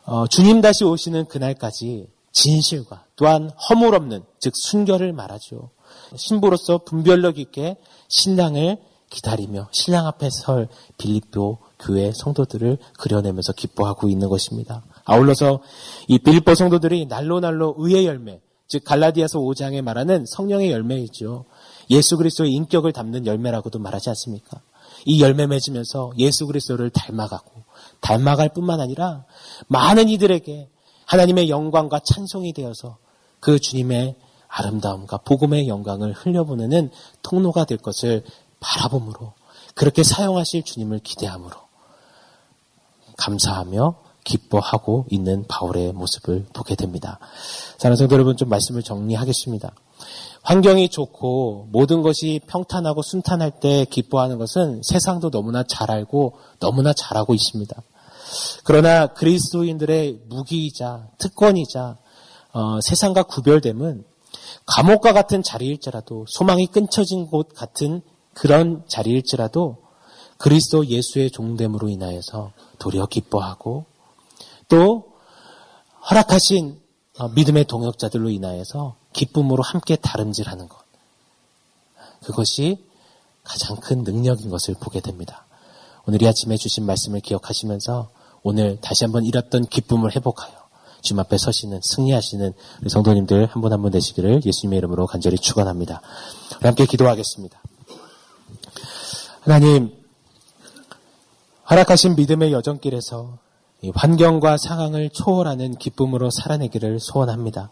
어, 0.05 0.27
주님 0.27 0.61
다시 0.61 0.83
오시는 0.83 1.25
그날까지 1.25 2.07
진실과 2.39 3.05
또한 3.15 3.51
허물 3.69 3.95
없는 3.95 4.23
즉 4.39 4.53
순결을 4.55 5.11
말하죠. 5.13 5.71
신부로서 6.15 6.79
분별력 6.79 7.37
있게 7.37 7.77
신랑을 8.07 8.77
기다리며 9.09 9.67
신랑 9.71 10.07
앞에 10.07 10.29
설 10.29 10.67
빌립보 10.97 11.57
교회 11.79 12.11
성도들을 12.13 12.77
그려내면서 12.97 13.53
기뻐하고 13.53 14.07
있는 14.09 14.29
것입니다. 14.29 14.83
아울러서 15.05 15.61
이 16.07 16.19
빌립보 16.19 16.55
성도들이 16.55 17.07
날로 17.07 17.39
날로 17.39 17.75
의의 17.77 18.05
열매, 18.05 18.39
즉 18.67 18.83
갈라디아서 18.85 19.39
5장에 19.39 19.81
말하는 19.81 20.25
성령의 20.27 20.71
열매이죠. 20.71 21.45
예수 21.89 22.17
그리스도의 22.17 22.51
인격을 22.53 22.93
담는 22.93 23.25
열매라고도 23.25 23.79
말하지 23.79 24.09
않습니까? 24.09 24.61
이 25.05 25.21
열매 25.21 25.47
맺으면서 25.47 26.13
예수 26.17 26.45
그리스도를 26.45 26.91
닮아가고 26.91 27.63
닮아갈 28.01 28.49
뿐만 28.49 28.79
아니라 28.79 29.25
많은 29.67 30.07
이들에게 30.09 30.69
하나님의 31.09 31.49
영광과 31.49 31.99
찬송이 31.99 32.53
되어서 32.53 32.97
그 33.39 33.59
주님의 33.59 34.15
아름다움과 34.47 35.17
복음의 35.17 35.67
영광을 35.67 36.13
흘려보내는 36.13 36.91
통로가 37.23 37.65
될 37.65 37.79
것을 37.79 38.23
바라봄으로 38.59 39.33
그렇게 39.73 40.03
사용하실 40.03 40.63
주님을 40.63 40.99
기대함으로 40.99 41.55
감사하며 43.17 43.95
기뻐하고 44.23 45.05
있는 45.09 45.45
바울의 45.47 45.93
모습을 45.93 46.45
보게 46.53 46.75
됩니다. 46.75 47.17
사랑하는 47.77 47.95
성도 47.95 48.13
여러분 48.13 48.37
좀 48.37 48.49
말씀을 48.49 48.83
정리하겠습니다. 48.83 49.71
환경이 50.43 50.89
좋고 50.89 51.69
모든 51.71 52.03
것이 52.03 52.39
평탄하고 52.45 53.01
순탄할 53.01 53.59
때 53.59 53.85
기뻐하는 53.85 54.37
것은 54.37 54.81
세상도 54.83 55.31
너무나 55.31 55.63
잘 55.63 55.89
알고 55.89 56.33
너무나 56.59 56.93
잘하고 56.93 57.33
있습니다. 57.33 57.81
그러나 58.63 59.07
그리스도인들의 59.07 60.21
무기이자 60.27 61.07
특권이자 61.17 61.97
어, 62.51 62.81
세상과 62.81 63.23
구별됨은 63.23 64.03
감옥과 64.65 65.13
같은 65.13 65.43
자리일지라도 65.43 66.25
소망이 66.27 66.67
끊쳐진 66.67 67.27
곳 67.27 67.53
같은 67.53 68.01
그런 68.33 68.83
자리일지라도 68.87 69.83
그리스도 70.37 70.85
예수의 70.85 71.31
종됨으로 71.31 71.89
인하여서 71.89 72.53
도리어 72.79 73.07
기뻐하고 73.07 73.85
또 74.67 75.13
허락하신 76.09 76.79
어, 77.19 77.27
믿음의 77.29 77.65
동역자들로 77.65 78.29
인하여서 78.29 78.95
기쁨으로 79.11 79.61
함께 79.63 79.95
다름질하는 79.97 80.69
것. 80.69 80.77
그것이 82.23 82.85
가장 83.43 83.77
큰 83.77 84.03
능력인 84.03 84.49
것을 84.49 84.75
보게 84.79 85.01
됩니다. 85.01 85.45
오늘 86.05 86.21
이 86.21 86.27
아침에 86.27 86.55
주신 86.55 86.85
말씀을 86.85 87.19
기억하시면서 87.19 88.09
오늘 88.43 88.77
다시 88.81 89.03
한번 89.03 89.25
잃었던 89.25 89.65
기쁨을 89.67 90.15
회복하여 90.15 90.53
주님 91.01 91.19
앞에 91.19 91.37
서시는 91.37 91.79
승리하시는 91.83 92.53
우리 92.81 92.89
성도님들 92.89 93.45
한 93.47 93.61
분 93.61 93.71
한 93.71 93.81
분 93.81 93.91
되시기를 93.91 94.41
예수님의 94.45 94.77
이름으로 94.79 95.07
간절히 95.07 95.37
축원합니다. 95.37 96.01
함께 96.61 96.85
기도하겠습니다. 96.85 97.61
하나님 99.41 99.93
허락하신 101.69 102.15
믿음의 102.15 102.51
여정길에서 102.51 103.37
환경과 103.93 104.57
상황을 104.57 105.09
초월하는 105.11 105.77
기쁨으로 105.77 106.29
살아내기를 106.31 106.99
소원합니다. 106.99 107.69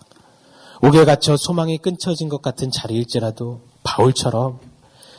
옥에 0.82 1.03
갇혀 1.06 1.36
소망이 1.36 1.80
끊쳐진 1.80 2.30
것 2.30 2.41
같은 2.41 2.71
자리일지라도 2.71 3.62
바울처럼 3.84 4.60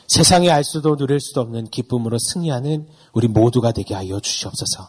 세상에 0.07 0.49
알 0.51 0.65
수도 0.65 0.97
누릴 0.97 1.21
수도 1.21 1.41
없는 1.43 1.69
기쁨으로 1.69 2.17
승리하는 2.19 2.89
우리 3.13 3.29
모두가 3.29 3.73
되게 3.73 3.95
하여 3.95 4.21
주시옵소서. 4.21 4.89